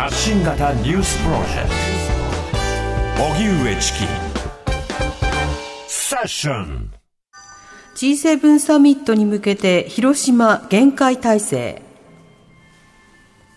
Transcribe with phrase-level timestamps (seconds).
[0.00, 1.68] 発信型ニュースプロジェク
[3.18, 3.22] ト。
[3.22, 3.98] 荻上チキ。
[5.88, 6.90] セッション。
[7.96, 11.82] G7 サミットに向けて広島限界体制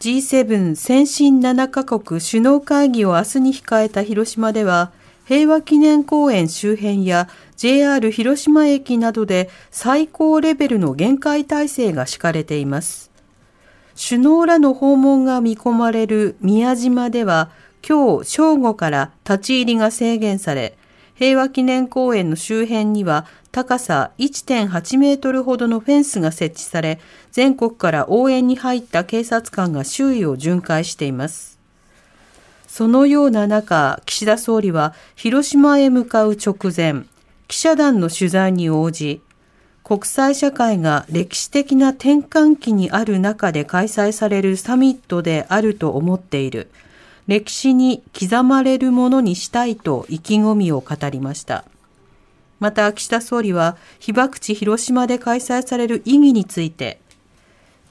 [0.01, 4.91] G7 先進7カ国首脳会議を明日に控えた広島では
[5.25, 13.12] 平和記念公園周辺や JR 広島駅などで最高レベルの限界体制が敷かれています。
[13.95, 17.51] 首脳らの訪問が見込まれる宮島では
[17.87, 20.77] 今日正午から立ち入りが制限され
[21.15, 26.99] 平和記念公園の周辺には高さ1.8メートルほどのフェンスが設置され、
[27.31, 31.59] 全国から応援に入った警察官が周囲を巡回しています。
[32.67, 37.05] そのような中、岸田総理は広島へ向かう直前、
[37.47, 39.21] 記者団の取材に応じ、
[39.83, 46.69] 国際社会が歴史的な転換期にある中で開催されるサミットであると思っている。
[47.27, 51.65] 歴史に刻まれるものにしたいと意気込みを語りました。
[52.59, 56.99] また岸田総理は被爆地広島で開催される意義について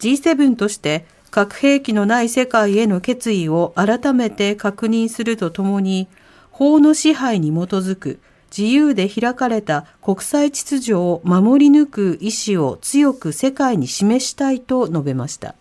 [0.00, 6.08] G7 として核兵器のない世界への決意を改めて確認するとともに
[6.50, 8.18] 法の支配に基づく
[8.56, 15.55] 自由で開かれた国際秩序を守り抜く意思を強く世界に示したいと述べました。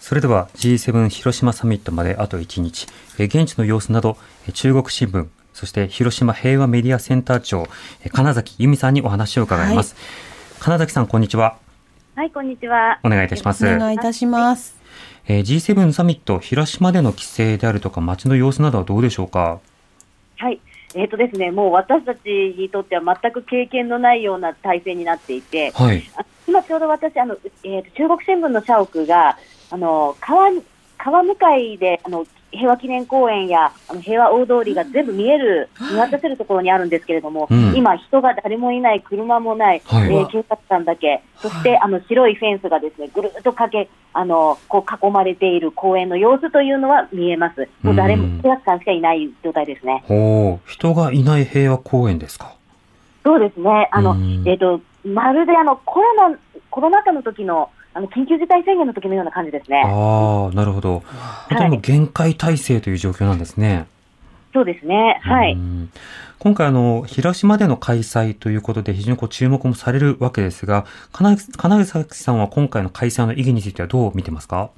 [0.00, 4.16] それでは G7 広島サミットまであと1日、現地の様子など
[4.52, 7.68] 中国新聞、そして広島平和メディアセンター長、
[8.10, 9.94] 金崎由美さんにお話を伺います。
[9.94, 11.56] はい、金崎さん、こんにちは。
[12.16, 12.98] はい、こんにちは。
[13.04, 13.64] お願いいたします。
[13.64, 14.74] お願いいたします。
[15.28, 19.60] えー、G7 サミット、広島での規制であるとか、街の様子などはどうでしょうか？
[20.38, 20.60] はい。
[20.94, 26.02] えっ、ー、とですね、もう私たちにとっては全く経験のないような体制になっていて、はい、
[26.46, 29.38] 今ちょうど私、あのえー、中国新聞の社屋が、
[29.70, 30.50] あの川
[30.98, 50.04] 川向かいであの平和記念公園やあの平和大通りが全部見える、見渡せるところにあるんですけれども、うん、今、人が誰もいない、車もない、はい、えー、警察官だけ、そして、あの白いフェンスがですねぐるっとかけあのこう囲まれている公園の様子というのは見えます、もう誰も、警察官しかいない状態ですね。
[50.06, 50.70] ほう。
[50.70, 52.54] 人がいない平和公園ですか？
[53.24, 54.14] そうですね、あの
[54.44, 56.36] えーと、まるであのコロナ
[56.70, 59.82] コロナ禍の時のあの緊急事態宣言の時のような感じですね。
[59.84, 61.02] ああ、なるほど。
[61.50, 63.86] 本当に限界体制という状況なんですね。
[64.52, 65.18] そうですね。
[65.22, 65.56] はい。
[66.38, 74.70] 今回あの、広島での開催ということで非常にこう注目もされるわけですが、金金崎さんは今回の開催の意義についてはどう見てますか？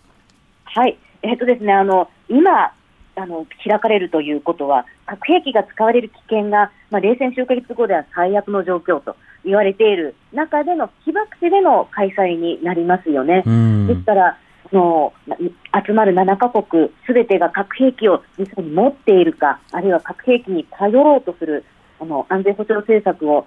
[0.65, 0.99] はい。
[1.23, 2.73] えっ、ー、とですね、あの、今、
[3.17, 13.43] あの、開かれるということは、核兵器が使われる危険が、まあ、冷戦終結後では最悪の状況と言われている中での被爆地での開催になりますよね。
[13.87, 14.39] ですから、
[14.73, 15.13] の
[15.87, 21.65] 集まる7カ国すべてが核兵器を実際に持っているか、あるいは核兵器に頼ろうとする
[22.01, 23.47] あの安全保障政策を、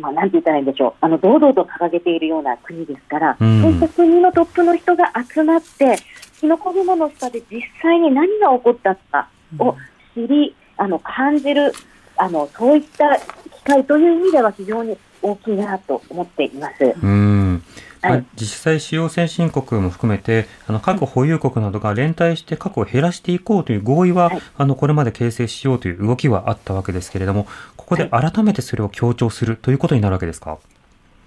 [0.00, 5.96] まあ、なんて言ったらいいんでしょう、あの堂々と掲げているような国ですから、そういった国のトップの人が集まって、
[6.40, 9.76] キノコ雲の下で実際に何が起こったかを
[10.14, 11.72] 知り、あの感じる
[12.16, 16.94] あの、そういった機会という意味では非常に大きいなと思っています。
[17.02, 17.62] うん
[18.02, 27.46] はいまあ実際、主要先進国も含めて、あの核保有国などが連帯して核を減らしていこうという合意は、はいあのこれまで形成しようという動きはあったわけですけれども、
[27.76, 30.58] ここで改めてそれを強調するということになるわけですか？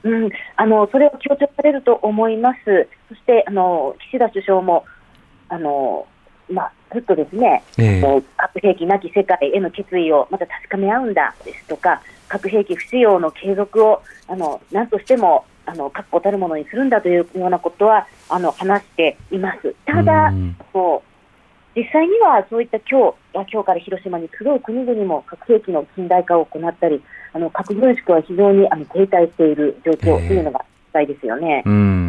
[0.03, 2.59] うん、あのそれを強調されると思います。
[3.07, 4.83] そしてあの岸田首相も
[5.47, 6.07] あの
[6.49, 19.75] まあずっとですね、ええこう核兵器なき世界への決意をまた確かめ合うんだですとか、核兵器不使用の継続をあの何としてもあの確固たるものにするんだというようなことはあの話しています。
[19.85, 21.15] ただ、うんこう
[21.75, 27.03] 実際にはそういった今日や今日から広島に集う国々も核兵器の近代化を行ったり、
[27.33, 31.63] あの核軍縮は非常にあの停滞している状況というのが実際ですよね。
[31.65, 32.04] うん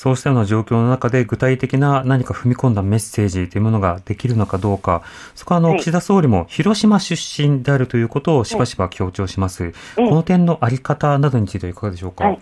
[0.00, 5.02] そうしたような状況の中で具体的な何か踏み込んだメッセージというものができるのかどうか、
[5.34, 5.80] そこはあの、はい。
[5.80, 9.62] 岸田総理も広島出身であるということをしばしば強調します。
[9.66, 10.08] ええ。
[10.08, 12.24] この点のあり方などについてはいかがでしょうか？
[12.24, 12.38] はい。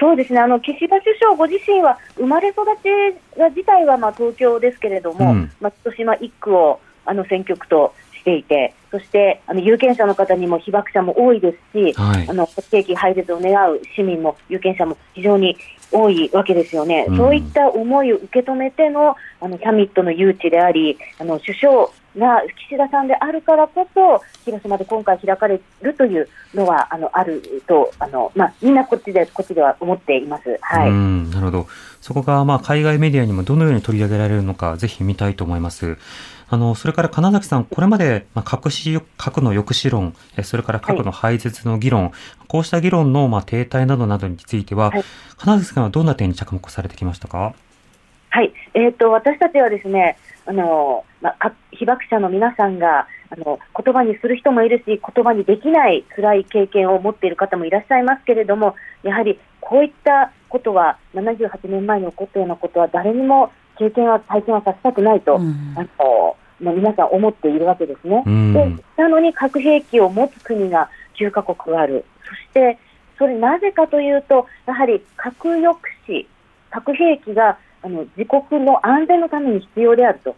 [0.00, 5.52] そうですね、あの岸田首相ご自身は、生まれ育ちが自体はまあ東京ですけれども、うん。
[5.60, 12.26] ま島一区をあの選挙区としていて、そしてあの有権者の方にも被爆者も多いですし、はい。
[12.26, 15.58] あの核兵器廃絶を願う市民も有権者も非常に
[15.92, 17.16] 多いわけですよね、うん。
[17.16, 30.58] そういった思いを受け止めてのあのサミットの誘致であり、あの首相が岸田さんであるからこそ、広島で今回開かれるというのはあのあるとあの、まあ、みんなこっちでこっちでは思っています。
[30.60, 31.66] はい、うん、なるほど。
[32.00, 35.98] そこが、まあ、海外メディアにもどのように取り上げられるのか、ぜひ見たいと思います。
[36.52, 42.10] あの、それから金崎さん、これまで、まあ、核し核の抑止論、えそれから核の廃絶の議論、
[42.48, 45.04] こうした議論の、まあ、停滞などなどについては、はい
[45.36, 47.54] 金崎さんはどんな点に着目されてきましたか？
[48.30, 50.16] はい、えー、と私たちはですね
[50.46, 65.74] あの、まあ、か被爆者の皆さんがあの言葉にする人もいるし、言葉にできない辛い経験を持っている方もいらっしゃいますけれども、やはりこういったことは、78年前に起こったようなことは、誰にも経験は、体験はさせたくないと、うん。
[65.76, 68.22] あのまあ、皆さん思っているわけですね。
[68.26, 68.52] うん。
[68.52, 72.78] でなのに核兵器を持つ国が9カ国ある、そして
[73.16, 75.78] それなぜかというと、やはり核抑
[76.08, 76.26] 止、
[76.70, 80.36] 核兵器があの自国の安全のために必要であると、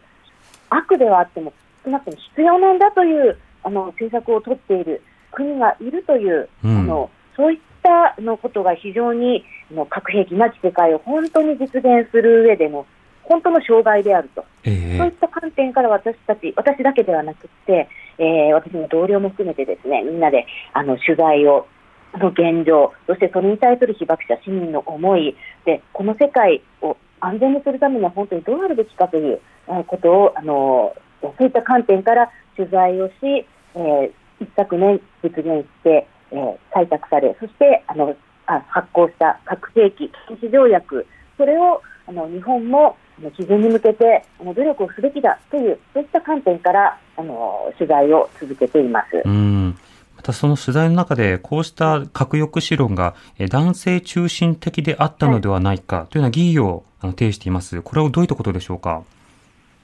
[0.71, 1.53] 悪ではあっても、
[1.85, 5.03] 少なくとも必要なんだというあの政策を取っている。
[5.33, 6.79] 国がいるという、うん。
[6.81, 12.87] あのそういったのことが非常にあの核兵器なき世界を本当に実現する上での
[13.23, 14.44] 本当の障害であると。
[14.65, 14.99] ええ。
[14.99, 21.67] そういった観点から私たち、私だけではなくて、えー私の同僚も含めてですね、みんなであの取材を、
[22.15, 25.35] の現状、そしてそれに対する被爆者、市民の思い、
[25.65, 34.11] で、この世界を安全にするためには本当にどうあるべきかというえことを、あのそういった観点から取材をし、えー
[34.41, 38.17] 一昨年実現して、えー採択され、そしてあの
[38.47, 42.97] 発行した核兵器禁止条約、それをあの日本も
[43.37, 49.23] 基準に向けて努力をすべきだという、そういった観点からあの取材を続けています。
[49.25, 49.79] うん。
[50.23, 57.83] またその取材の中で、こうした核抑止論がえ男性中心的であったのではないかというような疑義を呈しています。
[57.83, 59.03] これはどういったことでしょうか？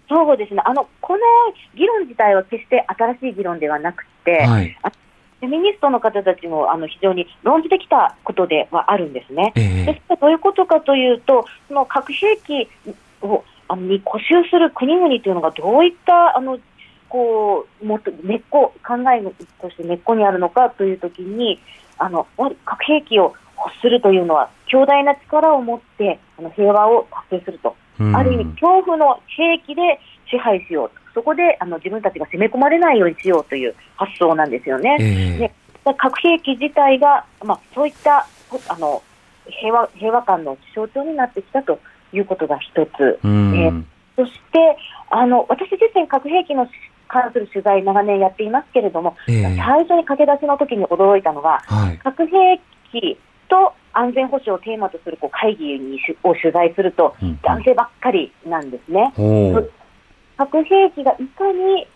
[0.09, 1.19] そうですねあのこの
[1.75, 4.77] 議論自体は決して新しい議論ではなくて、はい。
[5.41, 9.53] フェミニストの方たちもあの非常に論じてきたことではあるんですね。
[9.57, 12.69] ええですからどういうことかというと、その核兵器
[13.23, 16.61] をあのに固執する国々というのがどういったあの
[17.09, 19.23] こうもっと根っこ考え
[19.61, 21.61] として根っこにあるのかというときに
[21.99, 28.17] あのやはり核兵器を欲するというのは強大な力を持ってあの平和を達成すると、うん。
[28.17, 30.01] ある意味恐怖の兵器で
[30.31, 30.95] 支配しようと。
[31.15, 34.97] そこであの自分たちが攻め込まれないようにしようという発想なんですよね。
[35.01, 35.39] ええ。
[35.39, 35.55] ね
[35.97, 38.27] 核兵器自体が、まあ、そういった
[38.69, 39.03] あの
[39.47, 41.81] 平和平和観の象徴になってきたと
[42.13, 43.55] いうことが一つ、うん。
[43.57, 43.85] えー
[44.19, 44.77] そして
[45.11, 46.69] あの私自身、核兵器の
[47.09, 51.99] 関する取材、長年やっていますけれども、ええ最初に駆け出しの時に驚いたのが、はい。
[51.99, 52.61] 核兵
[52.93, 53.19] 器
[53.49, 59.13] と安全保障をテーマとするこう会議にしを取材すると、うん男性ばっかりなんですね。
[59.17, 59.69] おー
[60.37, 61.87] 核兵器がいかに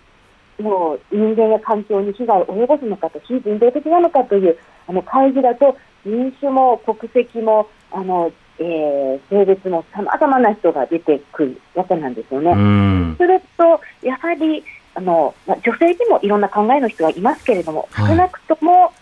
[0.58, 12.50] もう人間や環境に被害を及ぼすのかと、非人道的なのかというあの会議だと、人種も国籍もあの、えー性別もさまざまな人が出てくるわけなんですよね。
[12.50, 13.16] うん。
[13.16, 18.08] すると、やはりあの、まあ女性にもいろんな考えの人はいますけれども、はい。
[18.08, 18.92] 少なくとも、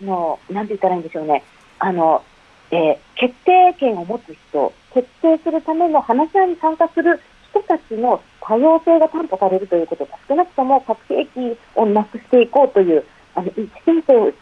[0.00, 1.44] あのなんて言ったらいいんでしょうね、
[1.78, 2.22] あの
[2.70, 7.20] えー決定権を持つ人、決定するための話し合いに参加する
[7.50, 13.04] 人たちの多様性が担保されるということが、少なくとも核兵器をなくしていこうという、
[13.36, 14.32] あの意思形成を意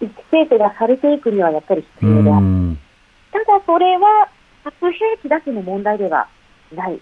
[0.00, 2.44] 思形成がされていくにはやっぱり必要である。
[2.44, 2.78] うん。
[3.32, 4.28] ただそれは
[4.64, 6.28] 核兵器だけの問題では
[6.74, 7.00] ない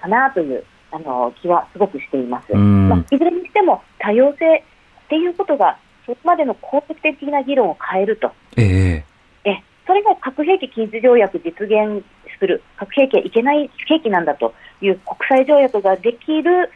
[0.00, 2.52] かなというあの気はすごくしています。
[2.52, 4.62] うんまあ、いずれにしても多様性っ
[5.08, 8.30] ていうことがそれまでの公的的な議論を変えると。
[8.56, 9.04] え
[9.44, 12.04] ええそれが核兵器禁止条約実現
[12.38, 16.70] する核兵器はいけない兵器なんだという国際条約ができる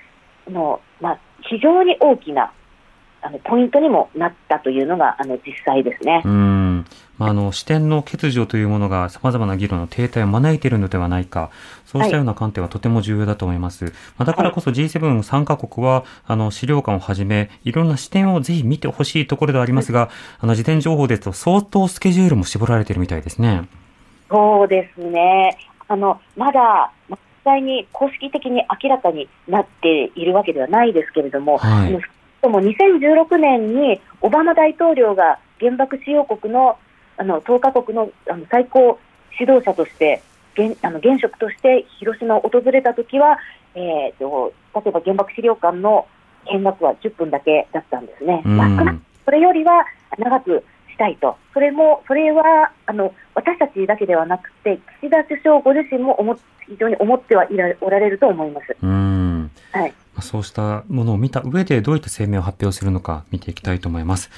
[0.49, 2.53] あの、まあ、非常に大きな
[3.23, 6.23] あのポイントにもなったというのがあの実際ですね。
[6.77, 6.87] うん。
[7.19, 11.51] まあ、あの、視点の欠如というものが様々な議論の停滞を招いているのではないか。
[11.85, 13.85] そうしたような観点はとても重要だと思います。
[13.85, 23.69] まあ、だからこそ G7 参加国は、あの、資料館をはじめ、いろんな視点をぜひ見てほしいところではありますが、あの、事前情報ですと相当スケジュールも絞られているみたいですね。
[24.29, 25.57] そうですね。
[25.89, 36.79] あの、まだ、実際に公式的に明らかになっているわけではないですけれども、はいあのでも2016年にオバマ大統領が原爆使用国の
[37.19, 38.99] あの10カ国のあの最高
[39.39, 40.23] 指導者として
[40.57, 43.39] 現あの現職として広島を訪れたときは、
[43.75, 46.07] えーと、例えば原爆資料館の
[46.53, 48.43] 見学は10分だけだったんですね。
[48.45, 49.85] まあ、それよりは
[50.19, 56.35] 長くしたいと、それも、それはあの私たちだけではなくて、岸田首相ご自身も思
[56.67, 58.77] 非常に思ってはいらおられると思います。
[59.75, 64.31] うんはい、そうしたものを見た上で、どういった声明を発表するのか見ていきたいと思います。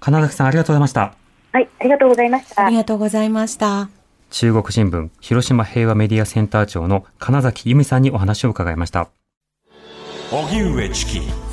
[0.00, 1.14] 金崎さん、ありがとうございました。
[1.52, 2.66] はい、ありがとうございました。
[2.66, 3.88] ありがとうございました。
[4.30, 9.08] 中国新聞広島平和メディアセンター長の金崎由美さんにお話を伺いました。
[10.32, 11.45] 荻上チキ